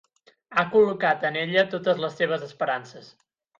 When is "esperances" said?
2.51-3.15